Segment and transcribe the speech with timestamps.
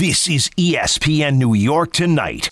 [0.00, 2.48] This is ESPN New York Tonight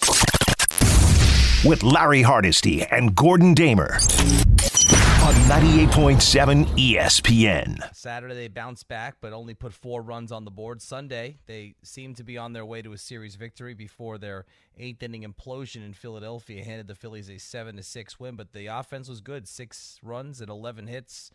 [1.64, 7.96] with Larry Hardesty and Gordon Damer on 98.7 ESPN.
[7.96, 10.82] Saturday they bounced back, but only put four runs on the board.
[10.82, 14.44] Sunday they seemed to be on their way to a series victory before their
[14.76, 18.36] eighth inning implosion in Philadelphia handed the Phillies a seven to six win.
[18.36, 21.30] But the offense was good, six runs and eleven hits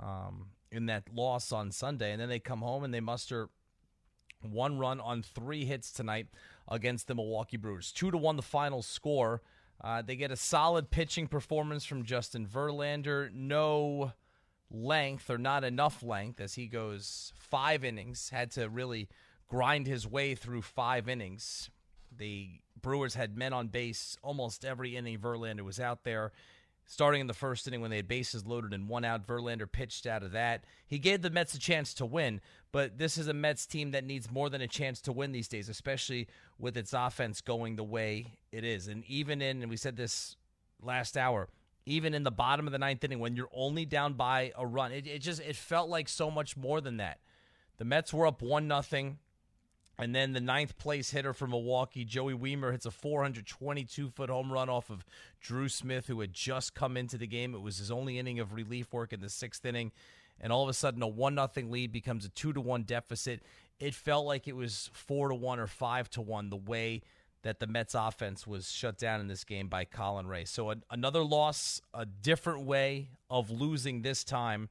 [0.00, 3.50] um, in that loss on Sunday, and then they come home and they muster
[4.42, 6.26] one run on three hits tonight
[6.68, 7.92] against the Milwaukee Brewers.
[7.92, 9.42] Two to one, the final score.
[9.82, 13.32] Uh, they get a solid pitching performance from Justin Verlander.
[13.32, 14.12] No
[14.70, 18.30] length or not enough length as he goes five innings.
[18.30, 19.08] Had to really
[19.48, 21.70] grind his way through five innings.
[22.16, 25.18] The Brewers had men on base almost every inning.
[25.18, 26.32] Verlander was out there.
[26.92, 30.06] Starting in the first inning when they had bases loaded and one out, Verlander pitched
[30.06, 30.62] out of that.
[30.86, 32.38] He gave the Mets a chance to win,
[32.70, 35.48] but this is a Mets team that needs more than a chance to win these
[35.48, 38.88] days, especially with its offense going the way it is.
[38.88, 40.36] And even in, and we said this
[40.82, 41.48] last hour,
[41.86, 44.92] even in the bottom of the ninth inning when you're only down by a run,
[44.92, 47.20] it, it just it felt like so much more than that.
[47.78, 49.16] The Mets were up one nothing.
[50.02, 54.52] And then the ninth place hitter for Milwaukee, Joey Wiemer, hits a 422 foot home
[54.52, 55.04] run off of
[55.40, 57.54] Drew Smith, who had just come into the game.
[57.54, 59.92] It was his only inning of relief work in the sixth inning.
[60.40, 63.44] And all of a sudden, a 1 nothing lead becomes a 2 to 1 deficit.
[63.78, 67.02] It felt like it was 4 to 1 or 5 to 1 the way
[67.42, 70.46] that the Mets offense was shut down in this game by Colin Rea.
[70.46, 74.68] So another loss, a different way of losing this time.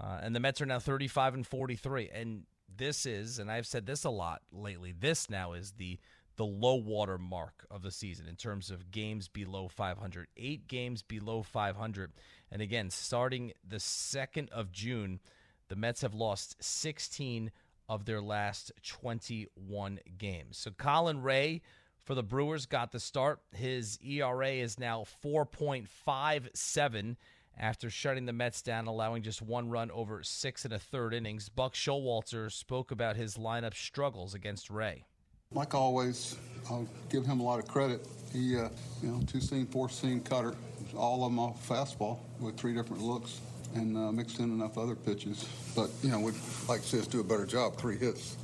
[0.00, 2.08] Uh, and the Mets are now 35 and 43.
[2.14, 2.44] And
[2.76, 5.98] this is, and I've said this a lot lately, this now is the
[6.36, 10.26] the low water mark of the season in terms of games below 500.
[10.36, 12.12] Eight games below 500.
[12.50, 15.20] And again, starting the 2nd of June,
[15.68, 17.52] the Mets have lost 16
[17.88, 20.58] of their last 21 games.
[20.58, 21.62] So Colin Rea
[22.02, 23.40] for the Brewers got the start.
[23.52, 27.16] His ERA is now 4.57
[27.58, 31.48] after shutting the Mets down, allowing just one run over six and a third innings.
[31.48, 35.04] Buck Showalter spoke about his lineup struggles against Rea.
[35.52, 36.36] Like always,
[36.68, 38.06] I'll give him a lot of credit.
[38.32, 38.68] He, uh,
[39.02, 40.54] you know, two seam, four seam cutter,
[40.96, 43.40] all of them off fastball with three different looks
[43.74, 45.48] and uh, mixed in enough other pitches.
[45.76, 46.34] But, you know, we'd
[46.68, 47.76] like to see us do a better job.
[47.76, 48.36] Three hits,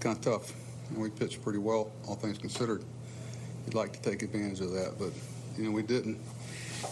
[0.00, 0.52] kind of tough.
[0.90, 2.84] And we pitched pretty well, all things considered.
[3.64, 5.12] You'd like to take advantage of that, but,
[5.56, 6.18] you know, we didn't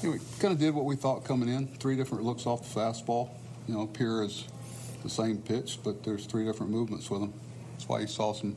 [0.03, 1.66] you know, we kind of did what we thought coming in.
[1.66, 3.31] Three different looks off the fastball.
[3.66, 4.44] You know, appear as
[5.03, 7.32] the same pitch, but there's three different movements with them.
[7.72, 8.56] That's why you saw some,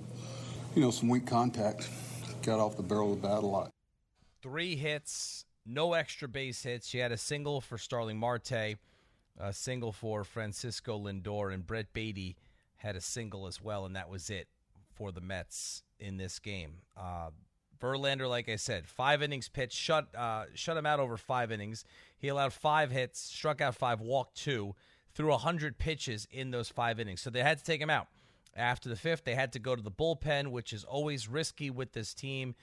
[0.75, 1.89] you know, some weak contact.
[2.43, 3.69] Got off the barrel of the bat a lot.
[4.41, 6.87] Three hits, no extra base hits.
[6.87, 8.77] She had a single for Starling Marte,
[9.39, 12.35] a single for Francisco Lindor, and Brett Baty
[12.77, 14.47] had a single as well, and that was it
[14.95, 16.73] for the Mets in this game.
[16.97, 17.29] Uh,
[17.81, 21.83] Verlander, like I said, five innings pitched, shut uh, shut him out over five innings.
[22.17, 24.75] He allowed five hits, struck out five, walked two,
[25.13, 27.21] threw hundred pitches in those five innings.
[27.21, 28.07] So they had to take him out.
[28.55, 31.93] After the fifth, they had to go to the bullpen, which is always risky with
[31.93, 32.55] this team,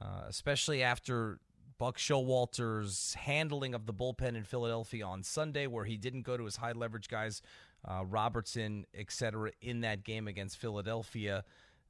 [0.00, 1.38] uh, especially after
[1.78, 6.44] Buck Showalter's handling of the bullpen in Philadelphia on Sunday, where he didn't go to
[6.44, 7.42] his high leverage guys,
[7.86, 11.44] uh, Robertson, etc., in that game against Philadelphia.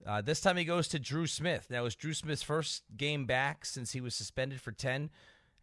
[0.07, 1.67] Uh, this time he goes to Drew Smith.
[1.71, 5.11] Now, it was Drew Smith's first game back since he was suspended for 10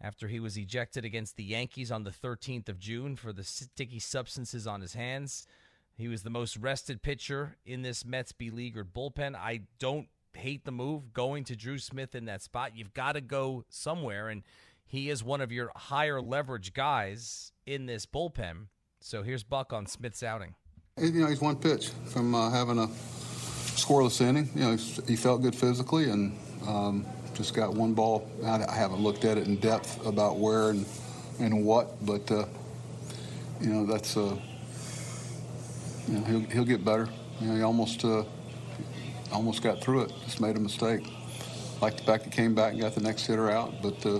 [0.01, 3.99] after he was ejected against the Yankees on the 13th of June for the sticky
[3.99, 5.45] substances on his hands.
[5.95, 9.35] He was the most rested pitcher in this Mets beleaguered bullpen.
[9.35, 12.75] I don't hate the move going to Drew Smith in that spot.
[12.75, 14.43] You've got to go somewhere, and
[14.85, 18.67] he is one of your higher leverage guys in this bullpen.
[18.99, 20.55] So here's Buck on Smith's outing.
[20.97, 22.87] You know, he's one pitch from uh, having a
[23.83, 24.49] scoreless inning.
[24.55, 24.77] You know,
[25.07, 26.37] he felt good physically and
[26.67, 28.29] um, just got one ball.
[28.43, 30.85] I haven't looked at it in depth about where and
[31.39, 32.45] and what, but uh,
[33.59, 34.35] you know that's uh,
[36.07, 37.07] you know he'll he'll get better.
[37.39, 38.23] You know, he almost uh,
[39.31, 40.13] almost got through it.
[40.25, 41.07] Just made a mistake.
[41.81, 44.05] Like the fact he came back and got the next hitter out, but.
[44.05, 44.19] Uh,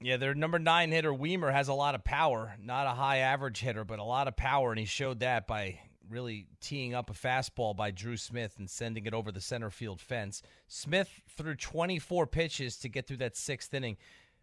[0.00, 2.54] yeah, their number nine hitter Wiemer has a lot of power.
[2.62, 5.80] Not a high average hitter, but a lot of power, and he showed that by
[6.14, 10.00] really teeing up a fastball by Drew Smith and sending it over the center field
[10.00, 10.42] fence.
[10.68, 13.96] Smith threw 24 pitches to get through that sixth inning.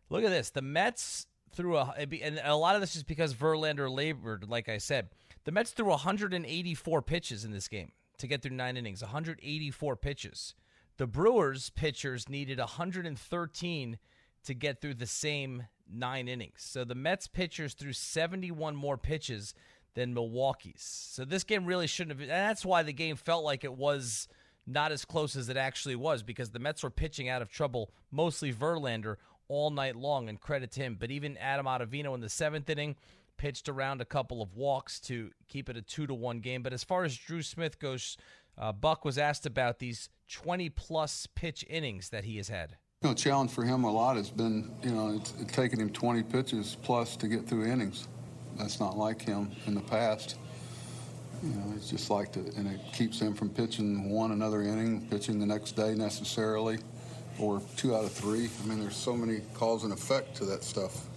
[0.09, 0.50] Look at this.
[0.50, 4.77] The Mets threw a, and a lot of this is because Verlander labored, like I
[4.77, 5.09] said.
[5.45, 10.53] The Mets threw 184 pitches in this game to get through nine innings, 184 pitches.
[10.97, 13.97] The Brewers pitchers needed 113
[14.44, 16.62] to get through the same nine innings.
[16.63, 19.53] So the Mets pitchers threw 71 more pitches
[19.93, 20.81] than Milwaukee's.
[20.83, 22.21] So this game really shouldn't have.
[22.21, 24.27] And that's why the game felt like it was
[24.65, 27.91] not as close as it actually was because the Mets were pitching out of trouble,
[28.11, 29.17] mostly Verlander,
[29.47, 30.95] all night long, and credit to him.
[30.99, 32.95] But even Adam Ottavino in the seventh inning
[33.38, 36.63] pitched around a couple of walks to keep it a two to one game.
[36.63, 38.17] But as far as Drew Smith goes,
[38.57, 42.77] uh, Buck was asked about these 20 plus pitch innings that he has had.
[43.01, 45.89] You know, challenge for him a lot has been, you know, it's, it's taken him
[45.89, 48.07] 20 pitches plus to get through innings.
[48.57, 50.36] That's not like him in the past.
[51.44, 55.07] You know, it's just like to, and it keeps him from pitching one another inning,
[55.09, 56.77] pitching the next day necessarily,
[57.39, 58.50] or two out of three.
[58.63, 61.07] I mean, there's so many cause and effect to that stuff.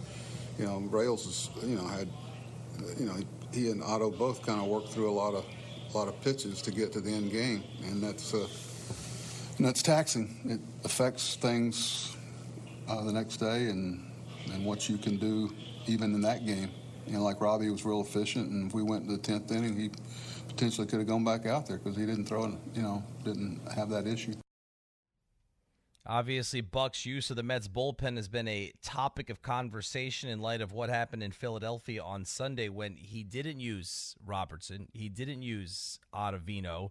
[0.59, 2.09] You know, Rails is, you know, had,
[2.99, 3.17] you know,
[3.53, 5.45] he and Otto both kind of worked through a lot of,
[5.93, 8.47] a lot of pitches to get to the end game, and that's, uh,
[9.59, 10.41] and that's taxing.
[10.45, 12.17] It affects things
[12.89, 14.11] uh, the next day, and
[14.53, 15.53] and what you can do
[15.87, 16.71] even in that game.
[17.07, 19.77] You know, like Robbie was real efficient, and if we went to the tenth inning,
[19.77, 19.91] he
[20.49, 23.61] potentially could have gone back out there because he didn't throw, and you know, didn't
[23.75, 24.35] have that issue.
[26.07, 30.61] Obviously, Buck's use of the Mets bullpen has been a topic of conversation in light
[30.61, 35.99] of what happened in Philadelphia on Sunday when he didn't use Robertson, he didn't use
[36.15, 36.91] Ottavino,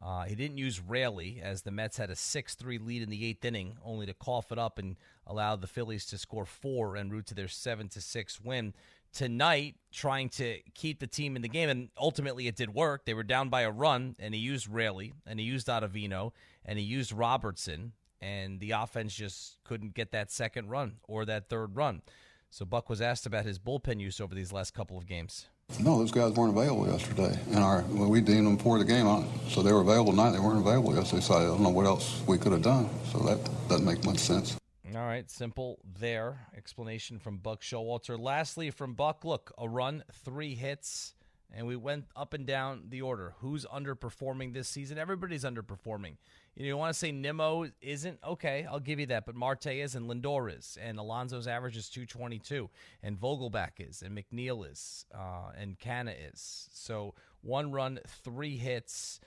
[0.00, 3.24] uh, he didn't use Raley as the Mets had a 6 3 lead in the
[3.24, 7.10] eighth inning, only to cough it up and allow the Phillies to score four en
[7.10, 8.74] route to their 7 6 win
[9.12, 11.68] tonight trying to keep the team in the game.
[11.68, 13.04] And ultimately, it did work.
[13.04, 16.32] They were down by a run, and he used Raley, and he used Ottavino,
[16.64, 21.48] and he used Robertson, and the offense just couldn't get that second run or that
[21.48, 22.02] third run.
[22.50, 25.46] So Buck was asked about his bullpen use over these last couple of games.
[25.80, 29.26] No, those guys weren't available yesterday, and our well, we deemed them for the game,
[29.48, 30.32] so they were available tonight.
[30.32, 32.90] They weren't available yesterday, so I don't know what else we could have done.
[33.10, 33.38] So that
[33.68, 34.56] doesn't make much sense.
[34.94, 36.48] All right, simple there.
[36.54, 38.18] Explanation from Buck Showalter.
[38.18, 41.14] Lastly, from Buck, look, a run, three hits,
[41.50, 43.32] and we went up and down the order.
[43.38, 44.98] Who's underperforming this season?
[44.98, 46.16] Everybody's underperforming.
[46.56, 48.18] You, know, you want to say Nimmo isn't?
[48.22, 49.24] Okay, I'll give you that.
[49.24, 52.68] But Marte is, and Lindor is, and Alonso's average is 222,
[53.02, 56.68] and Vogelbach is, and McNeil is, uh, and Canha is.
[56.74, 59.20] So one run, three hits,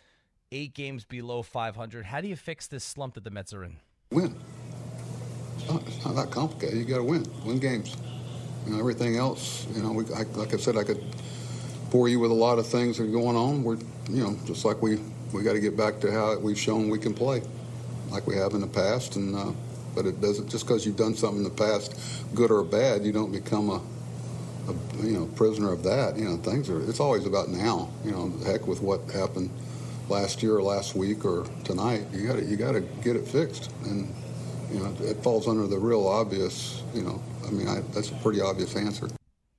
[0.51, 2.05] eight games below 500.
[2.05, 3.77] How do you fix this slump that the Mets are in?
[4.11, 4.35] Win.
[5.69, 6.77] Not, it's not that complicated.
[6.77, 7.25] You got to win.
[7.43, 7.95] Win games.
[8.65, 11.03] You know, everything else, you know, we, I, like I said, I could
[11.91, 13.63] bore you with a lot of things that are going on.
[13.63, 13.77] We're,
[14.09, 14.99] you know, just like we,
[15.33, 17.41] we got to get back to how we've shown we can play,
[18.09, 19.17] like we have in the past.
[19.17, 19.51] And uh,
[19.93, 21.95] but it doesn't just because you've done something in the past,
[22.33, 23.81] good or bad, you don't become a,
[24.67, 26.17] a, you know prisoner of that.
[26.17, 26.81] You know, things are.
[26.89, 27.89] It's always about now.
[28.03, 29.51] You know, heck with what happened
[30.09, 32.05] last year or last week or tonight.
[32.11, 34.13] You got to you got to get it fixed and
[34.71, 38.15] you know, it falls under the real obvious, you know, I mean, I, that's a
[38.15, 39.09] pretty obvious answer.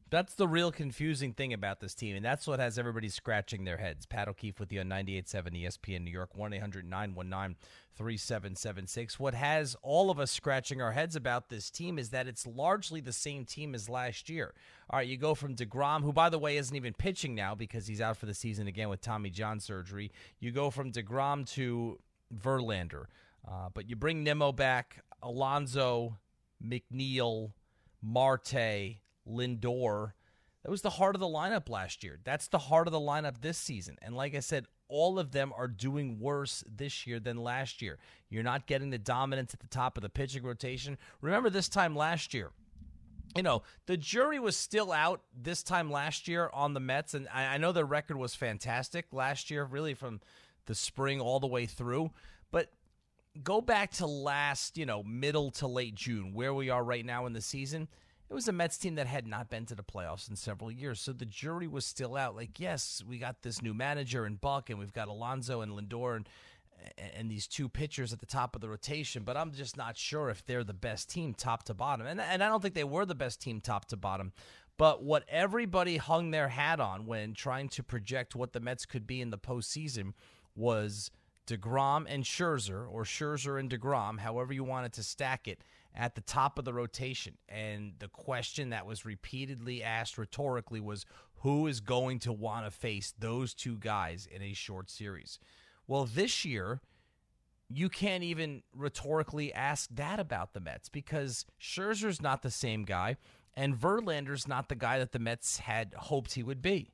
[0.08, 3.76] That's the real confusing thing about this team, and that's what has everybody scratching their
[3.76, 4.06] heads.
[4.06, 7.56] Pat O'Keefe with you on 98.7 ESPN New York, 1 800 919
[7.96, 9.18] 3776.
[9.18, 13.00] What has all of us scratching our heads about this team is that it's largely
[13.00, 14.54] the same team as last year.
[14.90, 17.88] All right, you go from DeGrom, who, by the way, isn't even pitching now because
[17.88, 20.12] he's out for the season again with Tommy John surgery.
[20.38, 21.98] You go from DeGrom to
[22.32, 23.06] Verlander.
[23.46, 26.18] Uh, but you bring Nimmo back, Alonso,
[26.64, 27.52] McNeil,
[28.02, 28.98] Marte,
[29.28, 30.12] Lindor.
[30.64, 32.18] That was the heart of the lineup last year.
[32.24, 33.96] That's the heart of the lineup this season.
[34.02, 37.98] And like I said, all of them are doing worse this year than last year.
[38.28, 40.98] You're not getting the dominance at the top of the pitching rotation.
[41.20, 42.50] Remember this time last year,
[43.36, 47.14] you know, the jury was still out this time last year on the Mets.
[47.14, 50.20] And I know their record was fantastic last year, really from
[50.66, 52.10] the spring all the way through.
[53.42, 57.26] Go back to last, you know, middle to late June, where we are right now
[57.26, 57.88] in the season.
[58.28, 61.00] It was a Mets team that had not been to the playoffs in several years.
[61.00, 62.34] So the jury was still out.
[62.34, 66.16] Like, yes, we got this new manager and Buck, and we've got Alonso and Lindor
[66.16, 66.28] and,
[67.14, 70.28] and these two pitchers at the top of the rotation, but I'm just not sure
[70.28, 72.06] if they're the best team top to bottom.
[72.06, 74.32] And, and I don't think they were the best team top to bottom.
[74.76, 79.06] But what everybody hung their hat on when trying to project what the Mets could
[79.06, 80.14] be in the postseason
[80.54, 81.10] was–
[81.46, 85.62] DeGrom and Scherzer, or Scherzer and DeGrom, however you wanted to stack it,
[85.94, 87.38] at the top of the rotation.
[87.48, 91.06] And the question that was repeatedly asked rhetorically was
[91.40, 95.38] who is going to want to face those two guys in a short series?
[95.86, 96.80] Well, this year,
[97.68, 103.16] you can't even rhetorically ask that about the Mets because Scherzer's not the same guy,
[103.54, 106.92] and Verlander's not the guy that the Mets had hoped he would be.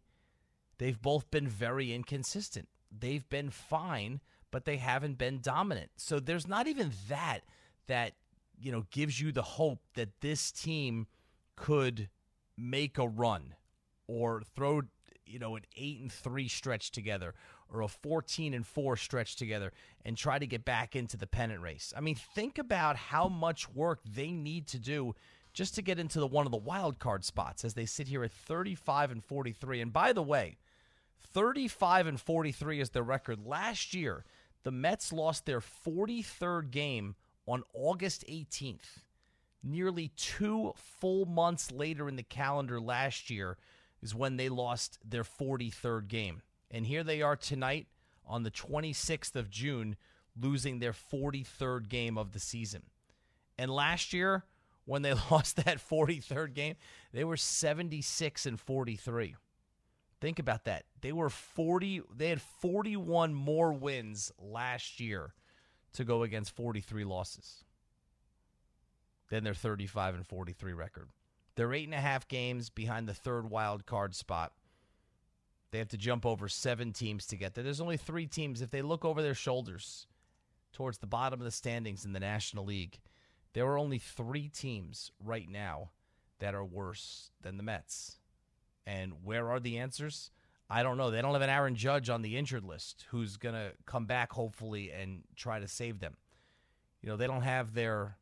[0.78, 2.68] They've both been very inconsistent.
[2.90, 4.20] They've been fine
[4.52, 5.90] but they haven't been dominant.
[5.96, 7.40] So there's not even that
[7.88, 8.12] that
[8.60, 11.08] you know gives you the hope that this team
[11.56, 12.08] could
[12.56, 13.56] make a run
[14.06, 14.82] or throw
[15.26, 17.34] you know an 8 and 3 stretch together
[17.68, 19.72] or a 14 and 4 stretch together
[20.04, 21.92] and try to get back into the pennant race.
[21.96, 25.14] I mean, think about how much work they need to do
[25.54, 28.24] just to get into the one of the wild card spots as they sit here
[28.24, 29.80] at 35 and 43.
[29.80, 30.58] And by the way,
[31.32, 33.38] 35 and 43 is their record.
[33.44, 34.24] Last year,
[34.64, 37.14] the Mets lost their 43rd game
[37.46, 39.00] on August 18th.
[39.62, 43.56] Nearly two full months later in the calendar last year
[44.02, 46.42] is when they lost their 43rd game.
[46.70, 47.86] And here they are tonight
[48.26, 49.96] on the 26th of June,
[50.40, 52.82] losing their 43rd game of the season.
[53.58, 54.44] And last year,
[54.84, 56.76] when they lost that 43rd game,
[57.12, 59.36] they were 76 and 43.
[60.22, 60.84] Think about that.
[61.00, 65.34] They were 40 they had 41 more wins last year
[65.94, 67.64] to go against 43 losses
[69.30, 71.08] than their 35 and 43 record.
[71.56, 74.52] They're eight and a half games behind the third wild card spot.
[75.72, 77.64] They have to jump over seven teams to get there.
[77.64, 78.62] There's only three teams.
[78.62, 80.06] If they look over their shoulders
[80.72, 83.00] towards the bottom of the standings in the National League,
[83.54, 85.90] there are only three teams right now
[86.38, 88.18] that are worse than the Mets.
[88.86, 90.30] And where are the answers?
[90.68, 91.10] I don't know.
[91.10, 94.32] They don't have an Aaron Judge on the injured list who's going to come back,
[94.32, 96.16] hopefully, and try to save them.
[97.02, 98.16] You know, they don't have their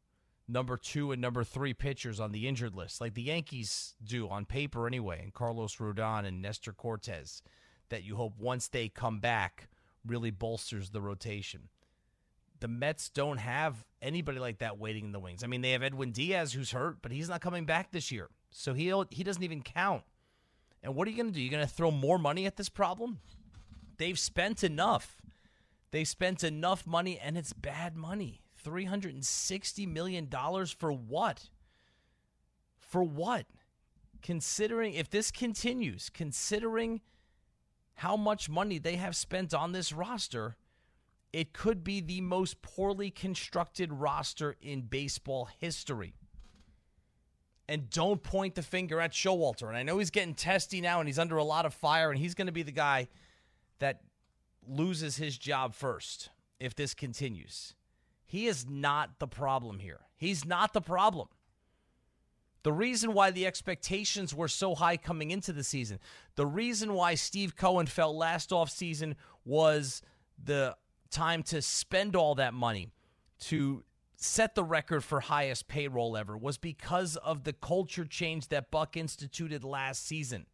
[0.48, 4.44] number two and number three pitchers on the injured list, like the Yankees do on
[4.44, 7.42] paper anyway, and Carlos Rodon and Nestor Cortes,
[7.88, 9.68] that you hope once they come back
[10.04, 11.68] really bolsters the rotation.
[12.58, 15.44] The Mets don't have anybody like that waiting in the wings.
[15.44, 18.28] I mean, they have Edwin Diaz who's hurt, but he's not coming back this year.
[18.50, 20.02] So he he doesn't even count.
[20.82, 21.40] And what are you going to do?
[21.40, 23.18] You're going to throw more money at this problem?
[23.98, 25.20] They've spent enough.
[25.90, 28.40] They spent enough money and it's bad money.
[28.64, 30.28] $360 million
[30.78, 31.48] for what?
[32.78, 33.46] For what?
[34.22, 37.00] Considering if this continues, considering
[37.94, 40.56] how much money they have spent on this roster,
[41.32, 46.14] it could be the most poorly constructed roster in baseball history.
[47.70, 49.68] And don't point the finger at Showalter.
[49.68, 52.18] And I know he's getting testy now and he's under a lot of fire, and
[52.18, 53.06] he's going to be the guy
[53.78, 54.00] that
[54.66, 57.76] loses his job first if this continues.
[58.26, 60.00] He is not the problem here.
[60.16, 61.28] He's not the problem.
[62.64, 66.00] The reason why the expectations were so high coming into the season,
[66.34, 70.02] the reason why Steve Cohen felt last offseason was
[70.42, 70.76] the
[71.12, 72.88] time to spend all that money
[73.42, 73.84] to
[74.20, 78.96] set the record for highest payroll ever was because of the culture change that Buck
[78.96, 80.46] instituted last season.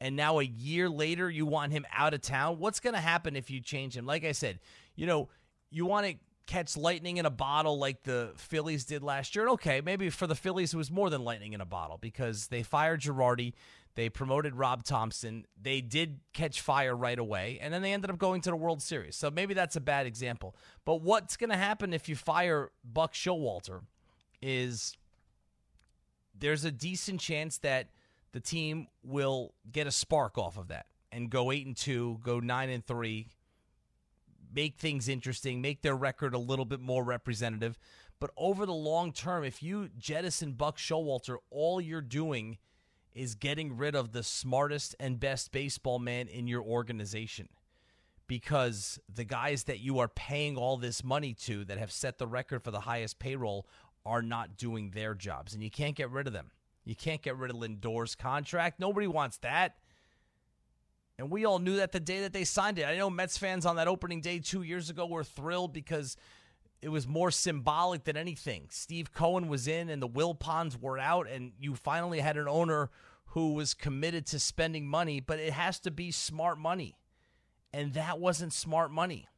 [0.00, 2.58] And now a year later you want him out of town.
[2.58, 4.04] What's going to happen if you change him?
[4.04, 4.58] Like I said,
[4.96, 5.28] you know,
[5.70, 6.14] you want to
[6.46, 9.44] catch lightning in a bottle like the Phillies did last year.
[9.46, 12.48] And Okay, maybe for the Phillies it was more than lightning in a bottle because
[12.48, 13.54] they fired Girardi,
[13.94, 15.46] they promoted Rob Thompson.
[15.60, 18.80] they did catch fire right away, and then they ended up going to the World
[18.80, 19.16] Series.
[19.16, 20.56] So maybe that's a bad example.
[20.84, 23.82] But what's going to happen if you fire Buck Showalter
[24.40, 24.96] is
[26.38, 27.88] there's a decent chance that
[28.32, 32.40] the team will get a spark off of that and go 8 and 2, go
[32.40, 33.28] 9 and 3,
[34.54, 37.78] make things interesting, make their record a little bit more representative.
[38.18, 42.56] But over the long term, if you jettison Buck Showalter, all you're doing
[43.14, 47.48] is getting rid of the smartest and best baseball man in your organization.
[48.26, 52.26] Because the guys that you are paying all this money to that have set the
[52.26, 53.66] record for the highest payroll
[54.06, 55.52] are not doing their jobs.
[55.54, 56.50] And you can't get rid of them.
[56.84, 58.80] You can't get rid of Lindor's contract.
[58.80, 59.76] Nobody wants that.
[61.18, 62.84] And we all knew that the day that they signed it.
[62.86, 66.16] I know Mets fans on that opening day two years ago were thrilled because
[66.82, 68.66] it was more symbolic than anything.
[68.70, 72.90] Steve Cohen was in and the Wilpons were out, and you finally had an owner
[73.26, 76.98] who was committed to spending money, but it has to be smart money.
[77.72, 79.28] And that wasn't smart money.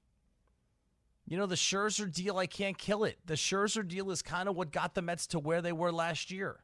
[1.26, 3.18] You know, the Scherzer deal, I can't kill it.
[3.24, 6.30] The Scherzer deal is kind of what got the Mets to where they were last
[6.30, 6.60] year.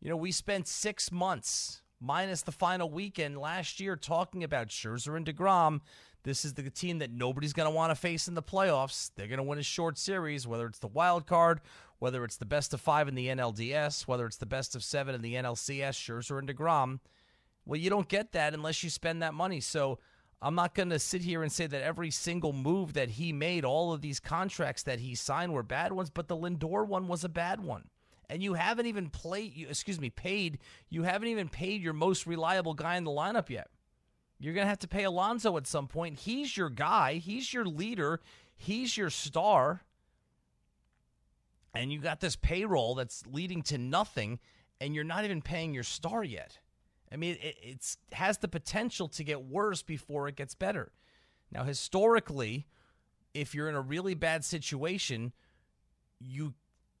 [0.00, 5.16] You know, we spent six months minus the final weekend last year talking about Scherzer
[5.16, 5.80] and DeGrom.
[6.24, 9.10] This is the team that nobody's going to want to face in the playoffs.
[9.14, 11.60] They're going to win a short series, whether it's the wild card,
[11.98, 15.14] whether it's the best of five in the NLDS, whether it's the best of seven
[15.14, 16.98] in the NLCS, Scherzer and DeGrom.
[17.64, 19.60] Well, you don't get that unless you spend that money.
[19.60, 19.98] So
[20.42, 23.64] I'm not going to sit here and say that every single move that he made,
[23.64, 27.24] all of these contracts that he signed were bad ones, but the Lindor one was
[27.24, 27.88] a bad one
[28.28, 32.74] and you haven't even played excuse me paid you haven't even paid your most reliable
[32.74, 33.68] guy in the lineup yet.
[34.38, 36.18] You're going to have to pay Alonso at some point.
[36.18, 37.14] He's your guy.
[37.14, 38.20] He's your leader.
[38.54, 39.82] He's your star.
[41.74, 44.38] And you got this payroll that's leading to nothing
[44.80, 46.58] and you're not even paying your star yet.
[47.10, 50.92] I mean, it it's, has the potential to get worse before it gets better.
[51.50, 52.66] Now, historically,
[53.32, 55.32] if you're in a really bad situation,
[56.18, 56.54] you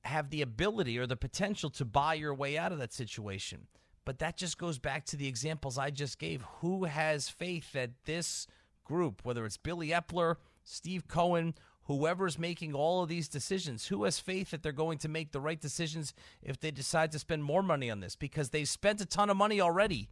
[0.06, 3.66] have the ability or the potential to buy your way out of that situation.
[4.04, 6.42] But that just goes back to the examples I just gave.
[6.60, 8.46] Who has faith that this
[8.84, 14.18] group, whether it's Billy Eppler, Steve Cohen, whoever's making all of these decisions, who has
[14.18, 17.62] faith that they're going to make the right decisions if they decide to spend more
[17.62, 18.16] money on this?
[18.16, 20.08] Because they've spent a ton of money already.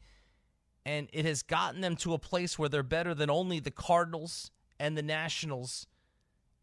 [0.85, 4.51] And it has gotten them to a place where they're better than only the Cardinals
[4.79, 5.87] and the Nationals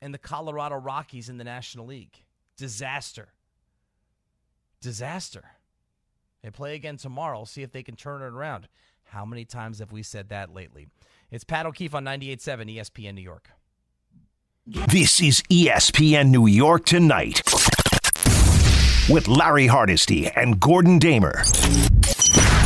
[0.01, 2.23] and the Colorado Rockies in the National League.
[2.57, 3.29] Disaster.
[4.81, 5.43] Disaster.
[6.43, 7.45] They play again tomorrow.
[7.45, 8.67] See if they can turn it around.
[9.05, 10.87] How many times have we said that lately?
[11.29, 13.49] It's Pat O'Keefe on 98.7 ESPN New York.
[14.65, 17.41] This is ESPN New York Tonight
[19.09, 21.39] with Larry Hardesty and Gordon Damer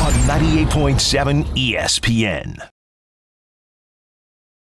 [0.01, 2.74] on 98.7 ESPN.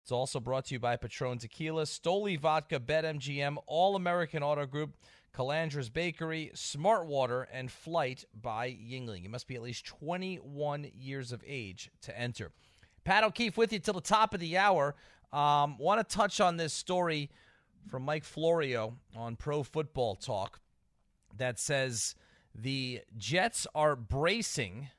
[0.03, 4.97] It's also brought to you by Patron Tequila, Stoli Vodka, BetMGM, All American Auto Group,
[5.33, 9.23] Calandra's Bakery, Smart Water, and Flight by Yuengling.
[9.23, 12.51] You must be at least 21 years of age to enter.
[13.05, 14.93] Pat O'Keefe with you till the top of the hour.
[15.31, 17.29] Um, Want to touch on this story
[17.89, 20.59] from Mike Florio on Pro Football Talk
[21.37, 22.13] that says
[22.53, 24.89] the Jets are bracing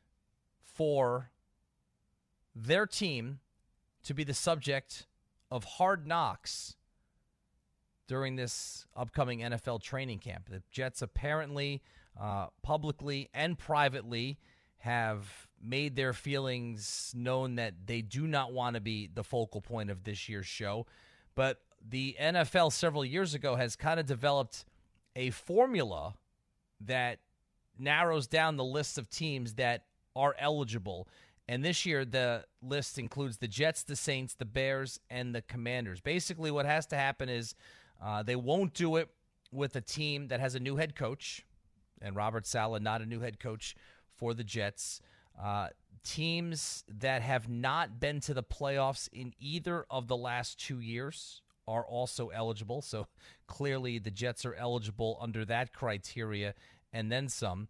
[0.63, 1.29] for
[2.57, 3.41] their team
[4.05, 5.07] to be the subject
[5.51, 6.77] of hard knocks
[8.07, 10.49] during this upcoming NFL training camp.
[10.51, 11.83] The Jets apparently,
[12.21, 14.39] uh, publicly and privately,
[14.79, 19.91] have made their feelings known that they do not want to be the focal point
[19.91, 20.87] of this year's show.
[21.35, 24.65] But the NFL several years ago has kind of developed
[25.17, 26.15] a formula
[26.81, 27.21] that
[27.79, 29.85] narrows down the list of teams that
[30.15, 31.09] are eligible.
[31.47, 36.01] And this year, the list includes the Jets, the Saints, the Bears, and the Commanders.
[36.01, 37.55] Basically, what has to happen is
[38.03, 39.09] uh, they won't do it
[39.53, 41.45] with a team that has a new head coach,
[42.01, 43.77] and Robert Saleh, not a new head coach
[44.17, 45.01] for the Jets.
[45.41, 45.69] Uh,
[46.03, 51.43] teams that have not been to the playoffs in either of the last two years
[51.67, 52.83] are also eligible.
[52.83, 53.07] So
[53.47, 56.55] clearly, the Jets are eligible under that criteria
[56.93, 57.69] and then some.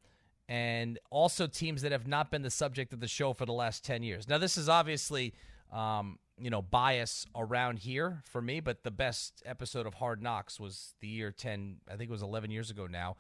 [0.49, 3.83] And also teams that have not been the subject of the show for the last
[3.85, 4.29] 10 years.
[4.29, 5.33] Now, this is obviously
[5.73, 10.59] um, you know bias around here for me, but the best episode of Hard Knocks
[10.59, 13.17] was the year ten, I think it was eleven years ago now,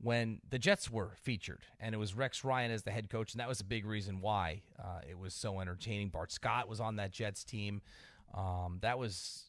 [0.00, 3.40] when the Jets were featured, and it was Rex Ryan as the head coach, and
[3.40, 6.08] that was a big reason why uh, it was so entertaining.
[6.08, 7.82] Bart Scott was on that Jets team.
[8.34, 9.44] Um, that was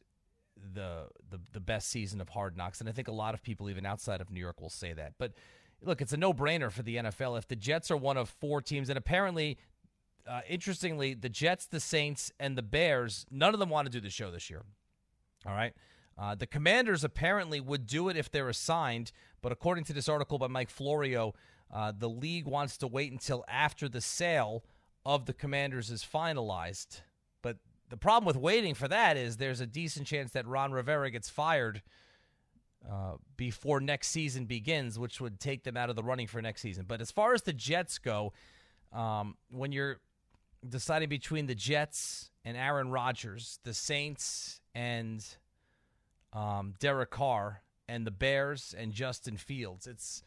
[0.73, 3.69] the, the the best season of Hard Knocks, and I think a lot of people,
[3.69, 5.13] even outside of New York, will say that.
[5.17, 5.33] But
[5.81, 7.37] look, it's a no brainer for the NFL.
[7.37, 9.57] If the Jets are one of four teams, and apparently
[10.27, 14.01] uh, interestingly, the Jets, the Saints, and the Bears, none of them want to do
[14.01, 14.63] the show this year.
[15.45, 15.73] All right.
[16.17, 19.11] Uh, the Commanders apparently would do it if they're assigned,
[19.41, 21.33] but according to this article by Mike Florio,
[21.71, 24.63] uh, the league wants to wait until after the sale
[25.05, 27.01] of the Commanders is finalized.
[27.43, 27.57] But
[27.89, 31.29] the problem with waiting for that is there's a decent chance that Ron Rivera gets
[31.29, 31.83] fired
[32.89, 36.61] uh, before next season begins, which would take them out of the running for next
[36.61, 36.85] season.
[36.87, 38.33] But as far as the Jets go,
[38.93, 39.99] um, when you're
[40.67, 45.25] deciding between the Jets and Aaron Rodgers, the Saints and
[46.33, 49.87] um, Derek Carr, and the Bears and Justin Fields.
[49.87, 50.23] It's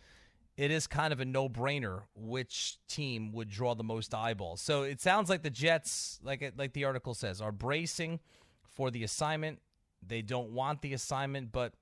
[0.57, 4.61] it is kind of a no-brainer which team would draw the most eyeballs.
[4.61, 8.21] So it sounds like the Jets, like like the article says, are bracing
[8.69, 9.61] for the assignment.
[10.07, 11.75] They don't want the assignment, but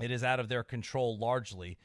[0.00, 1.78] it is out of their control largely.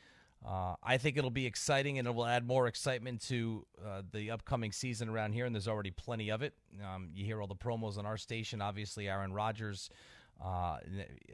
[0.45, 4.32] Uh, I think it'll be exciting and it will add more excitement to uh, the
[4.32, 6.54] upcoming season around here, and there's already plenty of it.
[6.84, 9.89] Um, you hear all the promos on our station, obviously, Aaron Rodgers
[10.43, 10.78] uh,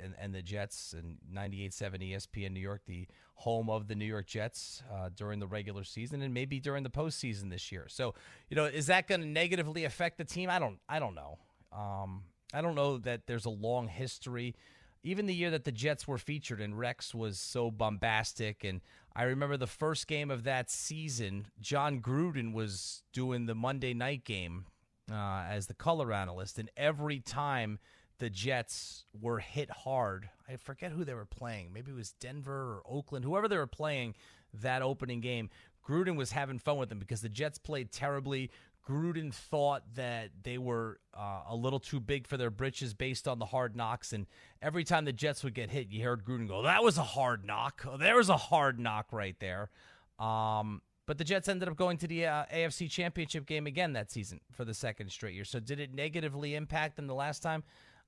[0.03, 4.27] and, and, the Jets and 98.7 ESPN New York, the home of the New York
[4.27, 7.87] Jets uh, during the regular season and maybe during the postseason this year.
[7.87, 8.13] So,
[8.49, 10.49] you know, is that going to negatively affect the team?
[10.49, 11.39] I don't, I don't know.
[11.71, 14.55] Um, I don't know that there's a long history
[15.03, 18.63] even the year that the Jets were featured and Rex was so bombastic.
[18.63, 18.81] And
[19.15, 24.25] I remember the first game of that season, Jon Gruden was doing the Monday night
[24.25, 24.65] game
[25.11, 26.59] uh, as the color analyst.
[26.59, 27.79] And every time
[28.19, 31.71] the Jets were hit hard, I forget who they were playing.
[31.73, 34.15] Maybe it was Denver or Oakland, whoever they were playing
[34.53, 35.49] that opening game.
[35.87, 38.51] Gruden was having fun with them because the Jets played terribly.
[38.87, 43.37] Gruden thought that they were uh, a little too big for their britches based on
[43.37, 44.13] the hard knocks.
[44.13, 44.25] And
[44.61, 47.45] every time the Jets would get hit, you heard Gruden go, That was a hard
[47.45, 47.85] knock.
[47.87, 49.69] Oh, there was a hard knock right there.
[50.17, 54.11] Um, But the Jets ended up going to the uh, AFC Championship game again that
[54.11, 55.45] season for the second straight year.
[55.45, 57.63] So did it negatively impact them the last time?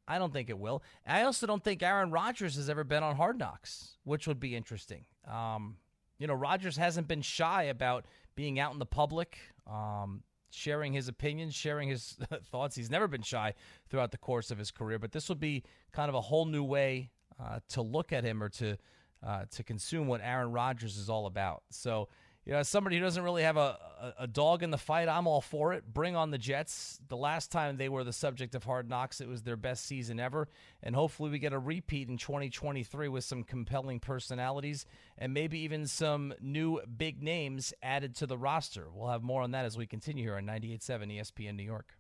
[0.08, 0.82] I don't think it will.
[1.06, 4.56] I also don't think Aaron Rodgers has ever been on Hard Knocks, which would be
[4.56, 5.06] interesting.
[5.28, 5.78] Um,
[6.18, 8.06] you know, Rodgers hasn't been shy about
[8.36, 10.24] being out in the public, um,
[10.54, 12.18] sharing his opinions, sharing his
[12.52, 12.76] thoughts.
[12.76, 13.54] He's never been shy
[13.90, 16.64] throughout the course of his career, but this will be kind of a whole new
[16.64, 17.10] way
[17.40, 18.78] uh, to look at him or to
[19.26, 21.62] uh, to consume what Aaron Rodgers is all about.
[21.70, 22.08] So
[22.46, 25.08] you know, as somebody who doesn't really have a, a, a, dog in the fight,
[25.08, 25.84] I'm all for it.
[25.94, 27.00] Bring on the Jets.
[27.08, 30.20] The last time they were the subject of hard knocks, it was their best season
[30.20, 30.48] ever.
[30.82, 34.86] And hopefully we get a repeat in 2023 with some compelling personalities
[35.20, 38.88] and maybe even some new big names added to the roster.
[38.92, 41.94] We'll have more on that as we continue here on 98.7 ESPN New York.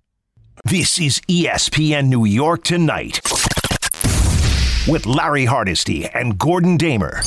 [0.66, 3.22] This is ESPN New York Tonight
[4.88, 7.22] with Larry Hardesty and Gordon Damer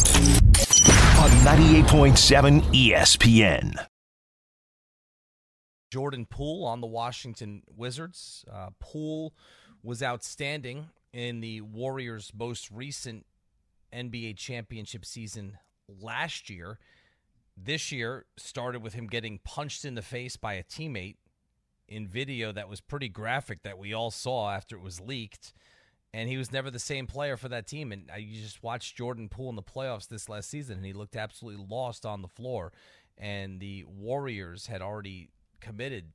[1.19, 3.87] on 98.7 ESPN.
[5.91, 8.45] Jordan Poole on the Washington Wizards.
[8.53, 9.33] Uh, Poole
[9.83, 13.27] was outstanding in the Warriors' most recent
[13.93, 16.79] NBA championship season last year.
[17.57, 21.17] This year started with him getting punched in the face by a teammate
[21.87, 25.53] in video that was pretty graphic that we all saw after it was leaked
[26.15, 27.91] and he was never the same player for that team.
[27.91, 31.17] And you just watched Jordan Poole in the playoffs this last season, and he looked
[31.17, 32.73] absolutely lost on the floor.
[33.19, 36.13] And the Warriors had already committed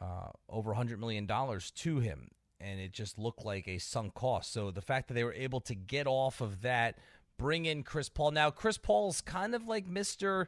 [0.00, 2.28] uh, over $100 million to him,
[2.60, 4.52] and it just looked like a sunk cost.
[4.52, 6.96] So the fact that they were able to get off of that,
[7.36, 8.30] bring in Chris Paul.
[8.30, 10.46] Now, Chris Paul's kind of like Mr.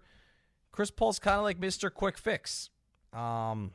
[0.70, 1.92] Chris Paul's kind of like Mr.
[1.92, 2.70] Quick Fix
[3.12, 3.72] um,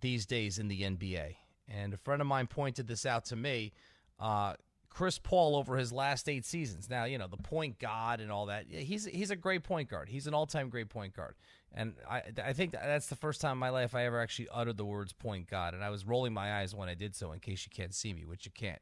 [0.00, 1.34] these days in the NBA.
[1.68, 3.72] And a friend of mine pointed this out to me.
[4.18, 4.54] Uh,
[4.90, 6.88] Chris Paul over his last eight seasons.
[6.90, 8.64] Now, you know, the point guard and all that.
[8.68, 10.08] He's he's a great point guard.
[10.08, 11.34] He's an all-time great point guard.
[11.72, 14.76] And I I think that's the first time in my life I ever actually uttered
[14.76, 15.74] the words point guard.
[15.74, 18.12] And I was rolling my eyes when I did so in case you can't see
[18.12, 18.80] me, which you can't.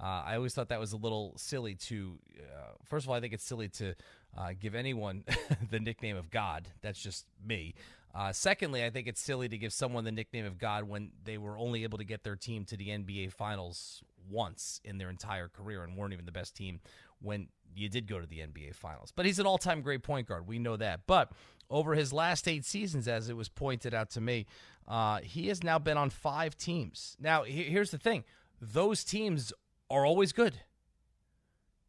[0.00, 2.18] Uh, I always thought that was a little silly to.
[2.38, 3.94] Uh, first of all, I think it's silly to
[4.36, 5.24] uh, give anyone
[5.70, 6.68] the nickname of God.
[6.82, 7.74] That's just me.
[8.16, 11.36] Uh, secondly, I think it's silly to give someone the nickname of God when they
[11.36, 15.48] were only able to get their team to the NBA Finals once in their entire
[15.48, 16.80] career and weren't even the best team
[17.20, 19.12] when you did go to the NBA Finals.
[19.14, 20.46] But he's an all time great point guard.
[20.46, 21.00] We know that.
[21.06, 21.32] But
[21.68, 24.46] over his last eight seasons, as it was pointed out to me,
[24.88, 27.18] uh, he has now been on five teams.
[27.20, 28.24] Now, here's the thing
[28.62, 29.52] those teams
[29.90, 30.54] are always good.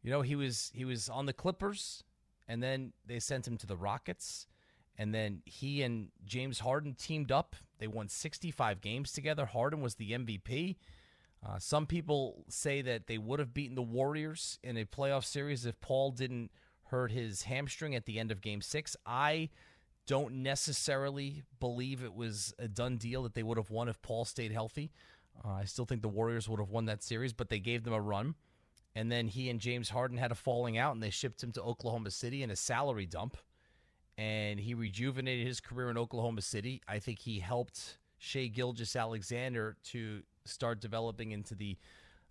[0.03, 2.03] You know, he was he was on the Clippers,
[2.49, 4.45] and then they sent him to the Rockets
[4.97, 7.55] and then he and James Harden teamed up.
[7.79, 9.45] They won 65 games together.
[9.45, 10.77] Harden was the MVP.
[11.47, 15.65] Uh, some people say that they would have beaten the Warriors in a playoff series
[15.65, 16.51] if Paul didn't
[16.85, 18.95] hurt his hamstring at the end of game six.
[19.05, 19.49] I
[20.07, 24.25] don't necessarily believe it was a done deal that they would have won if Paul
[24.25, 24.91] stayed healthy.
[25.45, 27.93] Uh, I still think the Warriors would have won that series, but they gave them
[27.93, 28.33] a run.
[28.95, 31.61] And then he and James Harden had a falling out, and they shipped him to
[31.61, 33.37] Oklahoma City in a salary dump
[34.17, 36.81] and he rejuvenated his career in Oklahoma City.
[36.87, 41.77] I think he helped Shai Gilgeous-Alexander to start developing into the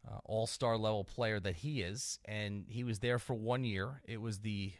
[0.07, 2.19] uh, all star level player that he is.
[2.25, 4.03] And he was there for one year.
[4.05, 4.73] It was the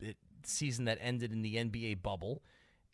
[0.00, 2.42] it, season that ended in the NBA bubble.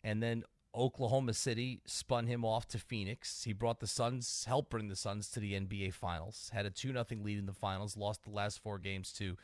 [0.03, 0.43] And then
[0.73, 3.43] Oklahoma City spun him off to Phoenix.
[3.43, 6.91] He brought the Suns, helped bring the Suns to the NBA Finals, had a 2
[6.91, 9.37] 0 lead in the finals, lost the last four games to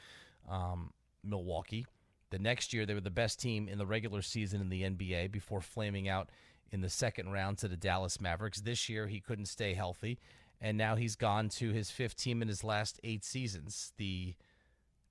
[0.49, 0.91] um,
[1.23, 1.85] Milwaukee.
[2.31, 5.31] The next year, they were the best team in the regular season in the NBA
[5.31, 6.29] before flaming out
[6.71, 8.61] in the second round to the Dallas Mavericks.
[8.61, 10.17] This year, he couldn't stay healthy,
[10.59, 14.33] and now he's gone to his fifth team in his last eight seasons, the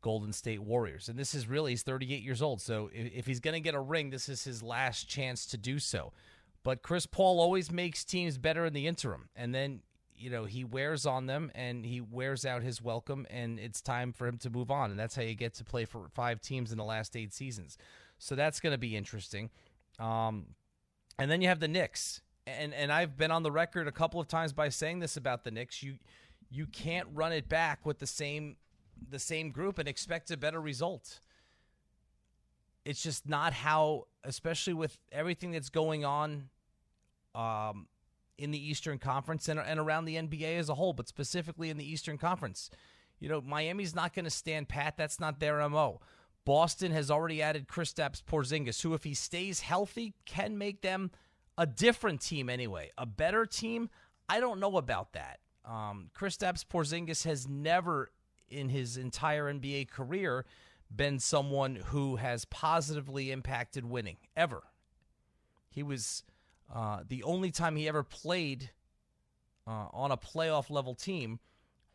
[0.00, 1.08] Golden State Warriors.
[1.08, 2.60] And this is really, he's 38 years old.
[2.60, 5.78] So if, he's going to get a ring, this is his last chance to do
[5.78, 6.12] so.
[6.62, 9.28] But Chris Paul always makes teams better in the interim.
[9.36, 9.80] And then
[10.20, 14.12] you know he wears on them and he wears out his welcome and it's time
[14.12, 14.90] for him to move on.
[14.90, 17.78] And that's how you get to play for five teams in the last eight seasons.
[18.18, 19.50] So that's going to be interesting.
[19.98, 20.46] Um,
[21.18, 22.20] and then you have the Knicks.
[22.46, 25.44] And and I've been on the record a couple of times by saying this about
[25.44, 25.82] the Knicks.
[25.82, 25.96] You
[26.50, 28.56] you can't run it back with the same
[29.08, 31.20] the same group and expect a better result.
[32.84, 36.48] It's just not how especially with everything that's going on
[37.34, 37.86] um,
[38.40, 41.76] in the Eastern Conference and, and around the NBA as a whole, but specifically in
[41.76, 42.70] the Eastern Conference.
[43.18, 44.96] You know, Miami's not going to stand pat.
[44.96, 46.00] That's not their MO.
[46.46, 51.10] Boston has already added Kristaps Porzingis, who, if he stays healthy, can make them
[51.58, 52.90] a different team anyway.
[52.96, 53.90] A better team?
[54.28, 55.40] I don't know about that.
[55.66, 58.10] Um, Kristaps Porzingis has never,
[58.48, 60.46] in his entire NBA career,
[60.94, 64.62] been someone who has positively impacted winning, ever.
[65.68, 66.24] He was
[66.74, 68.70] uh, the only time he ever played
[69.66, 71.40] uh, on a playoff level team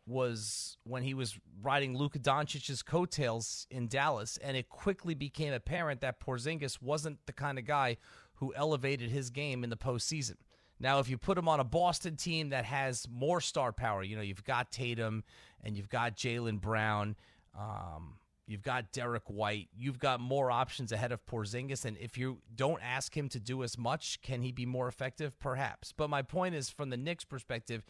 [0.06, 6.00] was when he was riding Luka Doncic's coattails in Dallas, and it quickly became apparent
[6.00, 7.96] that Porzingis wasn't the kind of guy
[8.34, 10.36] who elevated his game in the postseason.
[10.78, 14.14] Now, if you put him on a Boston team that has more star power, you
[14.14, 15.24] know, you've got Tatum
[15.64, 17.16] and you've got Jaylen Brown,
[17.58, 21.84] um, you've got Derrick White, you've got more options ahead of Porzingis.
[21.84, 25.38] And if you don't ask him to do as much, can he be more effective?
[25.38, 25.92] Perhaps.
[25.92, 27.84] But my point is, from the Knicks' perspective,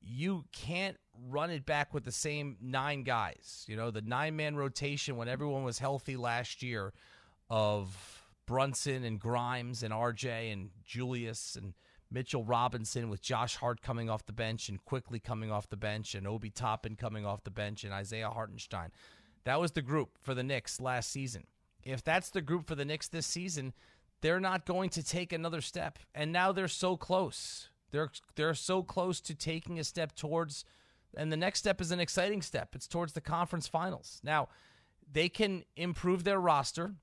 [0.00, 0.96] you can't
[1.28, 3.64] run it back with the same nine guys.
[3.68, 6.92] You know, the nine man rotation when everyone was healthy last year
[7.50, 11.74] of Brunson and Grimes and RJ and Julius and
[12.10, 16.14] Mitchell Robinson with Josh Hart coming off the bench and Quickley coming off the bench
[16.14, 18.90] and Obi Toppin coming off the bench and Isaiah Hartenstein.
[19.44, 21.44] That was the group for the Knicks last season.
[21.82, 23.72] If that's the group for the Knicks this season,
[24.20, 25.98] they're not going to take another step.
[26.14, 27.68] And now they're so close.
[27.90, 30.64] They're they're so close to taking a step towards
[31.16, 32.74] and the next step is an exciting step.
[32.74, 34.20] It's towards the conference finals.
[34.22, 34.48] Now,
[35.10, 36.94] they can improve their roster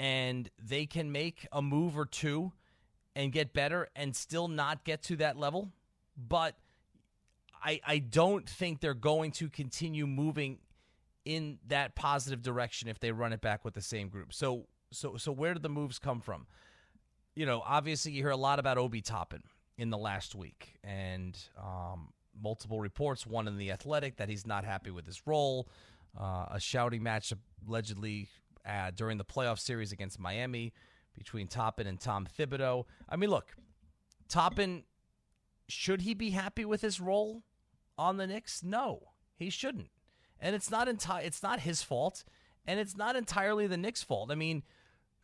[0.00, 2.52] and they can make a move or two
[3.14, 5.70] and get better and still not get to that level.
[6.16, 6.56] But
[7.62, 10.58] I, I don't think they're going to continue moving
[11.24, 14.32] in that positive direction if they run it back with the same group.
[14.32, 16.46] So so so where did the moves come from?
[17.34, 19.42] You know, obviously you hear a lot about Obi Toppin
[19.76, 24.64] in the last week and um, multiple reports, one in the Athletic that he's not
[24.64, 25.68] happy with his role,
[26.18, 27.32] uh, a shouting match
[27.66, 28.28] allegedly
[28.66, 30.72] uh, during the playoff series against Miami
[31.16, 32.84] between Toppin and Tom Thibodeau.
[33.08, 33.56] I mean, look,
[34.28, 34.84] Toppin,
[35.68, 37.42] should he be happy with his role
[37.98, 38.62] on the Knicks?
[38.62, 39.90] No, he shouldn't.
[40.44, 42.22] And it's not enti- it's not his fault,
[42.66, 44.30] and it's not entirely the Knicks' fault.
[44.30, 44.62] I mean,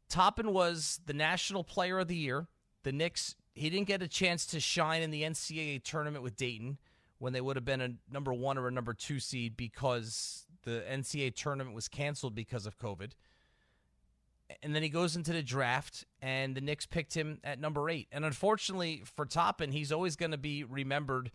[0.08, 2.48] Toppin was the National Player of the Year.
[2.82, 6.78] The Knicks, he didn't get a chance to shine in the NCAA tournament with Dayton
[7.18, 10.82] when they would have been a number one or a number two seed because the
[10.90, 13.10] NCAA tournament was canceled because of COVID
[14.62, 18.08] and then he goes into the draft, and the Knicks picked him at number eight.
[18.12, 21.30] And unfortunately for Toppin, he's always going to be remembered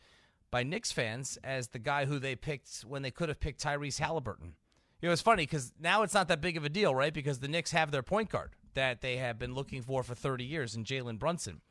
[0.51, 3.99] by Knicks fans as the guy who they picked when they could have picked Tyrese
[3.99, 4.53] Halliburton.
[5.01, 7.13] It was funny because now it's not that big of a deal, right?
[7.13, 10.43] Because the Knicks have their point guard that they have been looking for for 30
[10.43, 11.62] years in Jalen Brunson.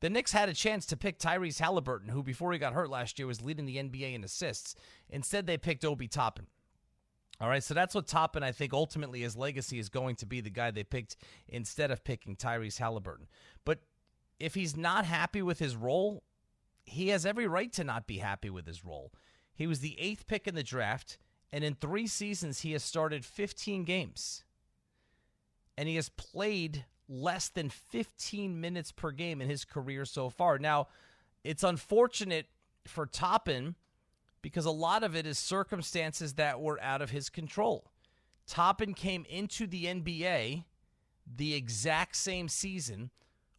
[0.00, 3.18] The Knicks had a chance to pick Tyrese Halliburton, who before he got hurt last
[3.18, 4.74] year was leading the NBA in assists.
[5.10, 6.46] Instead, they picked Obi Toppin.
[7.40, 10.40] All right, so that's what Toppin, I think, ultimately his legacy is going to be
[10.40, 11.16] the guy they picked
[11.48, 13.28] instead of picking Tyrese Halliburton.
[13.64, 13.80] But
[14.38, 16.22] if he's not happy with his role,
[16.84, 19.12] he has every right to not be happy with his role.
[19.54, 21.18] He was the eighth pick in the draft,
[21.52, 24.44] and in three seasons, he has started 15 games.
[25.76, 30.58] And he has played less than 15 minutes per game in his career so far.
[30.58, 30.88] Now,
[31.42, 32.46] it's unfortunate
[32.86, 33.74] for Toppin
[34.42, 37.90] because a lot of it is circumstances that were out of his control.
[38.46, 40.64] Toppin came into the NBA
[41.36, 43.10] the exact same season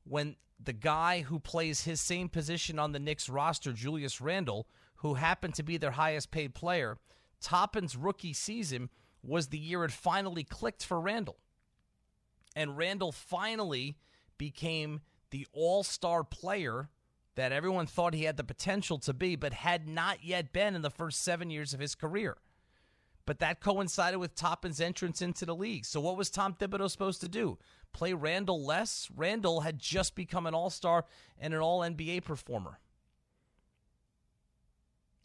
[0.04, 5.16] when the guy who plays his same position on the Knicks roster, Julius Randle, who
[5.16, 6.98] happened to be their highest paid player,
[7.40, 8.90] Toppin's rookie season
[9.24, 11.38] was the year it finally clicked for Randle.
[12.56, 13.98] And Randle finally
[14.38, 16.90] became the all star player
[17.36, 20.82] that everyone thought he had the potential to be, but had not yet been in
[20.82, 22.38] the first seven years of his career.
[23.26, 25.86] But that coincided with Toppin's entrance into the league.
[25.86, 27.58] So what was Tom Thibodeau supposed to do?
[27.94, 29.10] Play Randle less?
[29.16, 31.06] Randle had just become an all star
[31.40, 32.80] and an all NBA performer.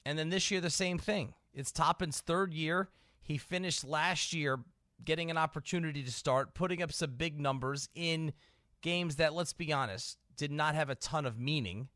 [0.05, 1.35] And then this year, the same thing.
[1.53, 2.91] It's Toppin's third year.
[3.23, 4.61] He finished last year
[5.05, 8.33] getting an opportunity to start, putting up some big numbers in
[8.83, 11.89] games that, let's be honest, did not have a ton of meaning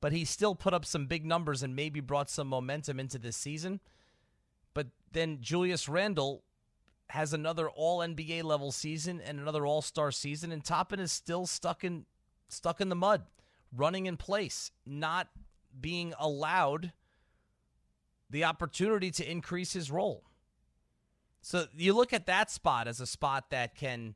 [0.00, 3.36] but he still put up some big numbers and maybe brought some momentum into this
[3.36, 3.80] season.
[4.76, 6.42] But then Julius Randle
[7.08, 11.46] has another all NBA level season and another all star season, and Toppin is still
[11.46, 12.04] stuck in
[12.48, 13.22] stuck in the mud,
[13.74, 15.28] running in place, not
[15.80, 16.92] being allowed
[18.28, 20.24] the opportunity to increase his role.
[21.40, 24.14] So you look at that spot as a spot that can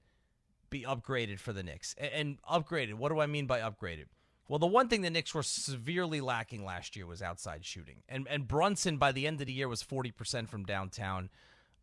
[0.69, 1.95] be upgraded for the Knicks.
[1.97, 4.07] And upgraded, what do I mean by upgraded?
[4.51, 8.03] Well, the one thing the Knicks were severely lacking last year was outside shooting.
[8.09, 11.31] And and Brunson by the end of the year was 40% from downtown.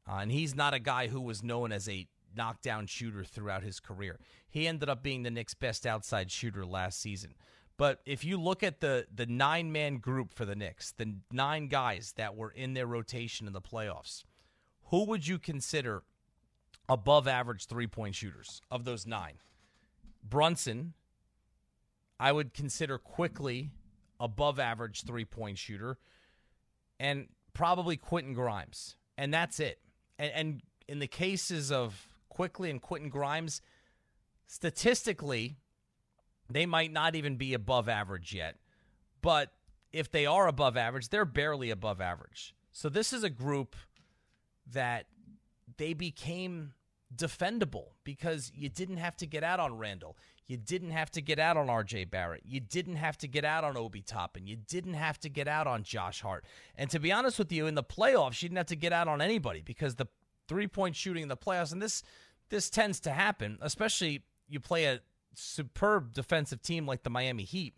[0.06, 3.80] Uh, and he's not a guy who was known as a knockdown shooter throughout his
[3.80, 4.20] career.
[4.50, 7.36] He ended up being the Knicks' best outside shooter last season.
[7.78, 11.70] But if you look at the the nine man group for the Knicks, the nine
[11.70, 14.26] guys that were in their rotation in the playoffs,
[14.88, 16.04] who would you consider
[16.90, 19.36] above average three point shooters of those nine?
[20.22, 20.96] Brunson,
[22.20, 23.72] I would consider Quickley
[24.20, 25.98] above average three point shooter,
[27.00, 28.96] and probably Quentin Grimes.
[29.18, 29.80] And that's it.
[30.20, 33.62] And, and in the cases of Quickley and Quentin Grimes,
[34.48, 35.58] statistically,
[36.50, 38.56] they might not even be above average yet.
[39.22, 39.52] But
[39.92, 42.54] if they are above average, they're barely above average.
[42.72, 43.76] So this is a group
[44.72, 45.08] that
[45.78, 46.74] they became
[47.16, 50.18] defendable because you didn't have to get out on Randle.
[50.48, 52.44] You didn't have to get out on RJ Barrett.
[52.46, 54.48] You didn't have to get out on Obi Toppin.
[54.48, 56.46] You didn't have to get out on Josh Hart.
[56.76, 59.10] And to be honest with you, in the playoffs, you didn't have to get out
[59.10, 60.08] on anybody because the
[60.48, 62.02] three point shooting in the playoffs, and this
[62.50, 65.02] this tends to happen, especially you play a
[65.36, 67.76] superb defensive team like the Miami Heat.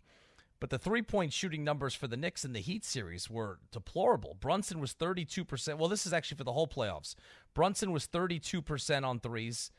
[0.60, 4.36] But the three point shooting numbers for the Knicks in the Heat series were deplorable.
[4.38, 5.78] Brunson was 32%.
[5.78, 7.14] Well, this is actually for the whole playoffs.
[7.54, 9.70] Brunson was 32% on threes.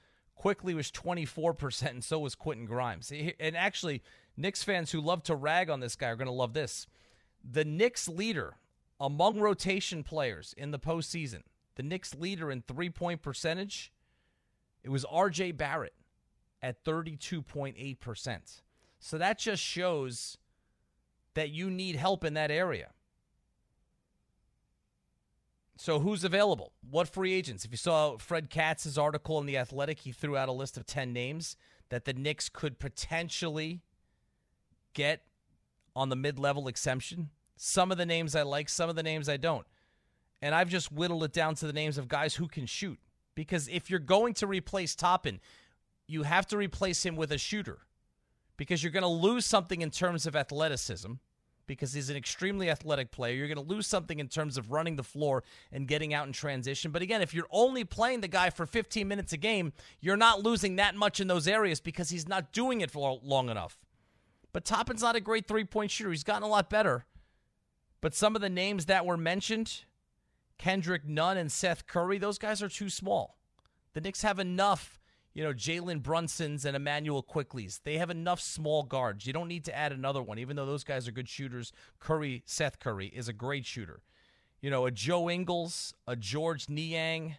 [0.41, 3.13] Quickley was 24%, and so was Quentin Grimes.
[3.39, 4.01] And actually,
[4.36, 6.88] Knicks fans who love to rag on this guy are going to love this.
[7.47, 8.56] The Knicks leader
[8.99, 11.43] among rotation players in the postseason,
[11.75, 13.93] the Knicks leader in three point percentage,
[14.84, 15.93] it was RJ Barrett
[16.60, 18.62] at 32.8%.
[18.99, 20.39] So that just shows
[21.36, 22.93] that you need help in that area.
[25.82, 26.74] So who's available?
[26.88, 27.65] What free agents?
[27.65, 30.86] If you saw Fred Katz's article in The Athletic, he threw out a list of
[30.86, 31.56] 10 names
[31.89, 33.82] that the Knicks could potentially
[34.94, 35.24] get
[35.96, 37.32] on the mid-level exemption.
[37.56, 39.65] Some of the names I like, some of the names I don't.
[40.39, 43.00] And I've just whittled it down to the names of guys who can shoot.
[43.34, 45.39] Because if you're going to replace Toppin,
[46.06, 47.80] you have to replace him with a shooter.
[48.56, 51.13] Because you're going to lose something in terms of athleticism
[51.72, 53.34] because he's an extremely athletic player.
[53.36, 56.34] You're going to lose something in terms of running the floor and getting out in
[56.34, 56.92] transition.
[56.92, 60.44] But again, if you're only playing the guy for 15 minutes a game, you're not
[60.44, 63.80] losing that much in those areas because he's not doing it for long enough.
[64.54, 66.12] But Toppin's not a great three point shooter.
[66.12, 67.06] He's gotten a lot better.
[68.02, 69.86] But some of the names that were mentioned,
[70.58, 73.38] Kendrick Nunn and Seth Curry, those guys are too small.
[73.94, 75.01] The Knicks have enough
[75.34, 77.82] you know, Jalen Brunsons and Emmanuel Quickleys.
[77.84, 79.26] They have enough small guards.
[79.26, 81.72] You don't need to add another one, even though those guys are good shooters.
[82.00, 84.02] Curry, Seth Curry, is a great shooter.
[84.62, 87.38] You know, a Joe Ingles, a Georges Niang,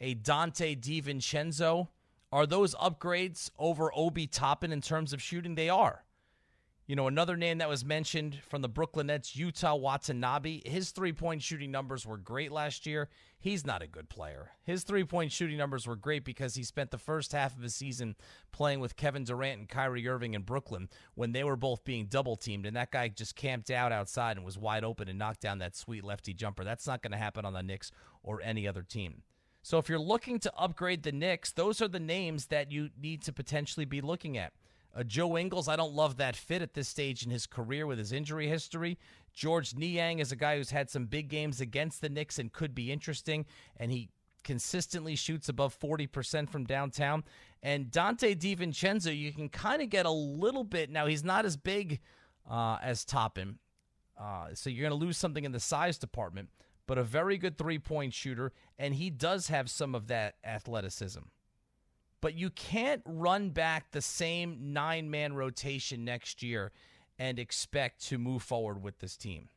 [0.00, 1.88] a Donte DiVincenzo.
[2.32, 5.54] Are those upgrades over Obi Toppin in terms of shooting?
[5.54, 6.02] They are.
[6.86, 10.60] You know, another name that was mentioned from the Brooklyn Nets, Yuta Watanabe.
[10.68, 13.08] His three point shooting numbers were great last year.
[13.38, 14.50] He's not a good player.
[14.64, 17.74] His three point shooting numbers were great because he spent the first half of his
[17.74, 18.16] season
[18.52, 22.36] playing with Kevin Durant and Kyrie Irving in Brooklyn when they were both being double
[22.36, 25.60] teamed, and that guy just camped out outside and was wide open and knocked down
[25.60, 26.64] that sweet lefty jumper.
[26.64, 27.92] That's not going to happen on the Knicks
[28.22, 29.22] or any other team.
[29.62, 33.22] So if you're looking to upgrade the Knicks, those are the names that you need
[33.22, 34.52] to potentially be looking at.
[34.94, 37.98] Uh, Joe Ingles, I don't love that fit at this stage in his career with
[37.98, 38.98] his injury history.
[39.32, 42.74] Georges Niang is a guy who's had some big games against the Knicks and could
[42.74, 43.44] be interesting,
[43.76, 44.10] and he
[44.44, 47.24] consistently shoots above 40% from downtown.
[47.62, 50.90] And Donte DiVincenzo, you can kind of get a little bit.
[50.90, 52.00] Now, he's not as big
[52.48, 53.58] uh, as Toppin,
[54.20, 56.50] uh, so you're going to lose something in the size department,
[56.86, 61.20] but a very good three point shooter, and he does have some of that athleticism
[62.24, 66.72] but you can't run back the same nine man rotation next year
[67.18, 69.50] and expect to move forward with this team.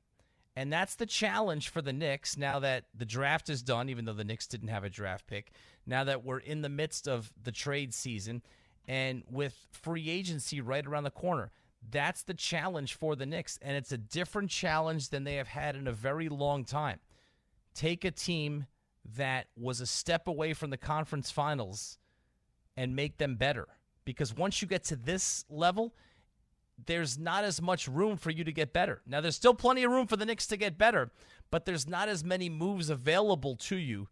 [0.53, 4.12] And that's the challenge for the Knicks now that the draft is done, even though
[4.12, 5.53] the Knicks didn't have a draft pick.
[5.86, 8.41] Now that we're in the midst of the trade season
[8.86, 11.51] and with free agency right around the corner,
[11.89, 13.58] that's the challenge for the Knicks.
[13.62, 16.99] And it's a different challenge than they have had in a very long time.
[17.73, 18.65] Take a team
[19.15, 21.97] that was a step away from the conference finals
[22.78, 23.68] and make them better.
[24.06, 25.94] Because once you get to this level,
[26.86, 29.02] there's not as much room for you to get better.
[29.06, 31.12] Now, there's still plenty of room for the Knicks to get better,
[31.50, 34.08] but there's not as many moves available to you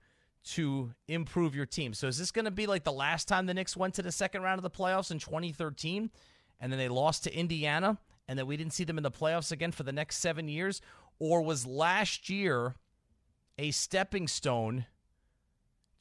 [0.45, 1.93] to improve your team.
[1.93, 4.12] So, is this going to be like the last time the Knicks went to the
[4.12, 6.10] second round of the playoffs in 2013
[6.60, 9.52] and then they lost to Indiana and then we didn't see them in the playoffs
[9.52, 10.81] again for the next seven years?
[11.19, 12.75] Or was last year
[13.58, 14.85] a stepping stone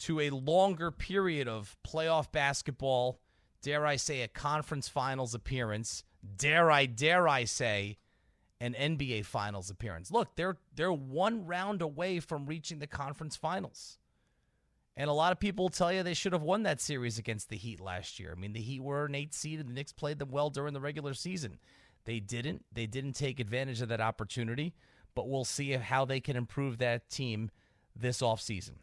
[0.05, 3.21] to a longer period of playoff basketball,
[3.63, 6.05] dare I say, a conference finals appearance,
[6.37, 7.97] dare I, dare I say,
[8.61, 10.11] an NBA finals appearance.
[10.11, 13.99] Look, they're they're one round away from reaching the conference finals.
[14.95, 17.57] And a lot of people tell you they should have won that series against the
[17.57, 18.35] Heat last year.
[18.37, 20.75] I mean, the Heat were an eight seed and the Knicks played them well during
[20.75, 21.59] the regular season.
[22.05, 22.67] They didn't.
[22.71, 24.75] They didn't take advantage of that opportunity,
[25.15, 27.51] but we'll see how they can improve that team
[27.97, 28.75] this offseason.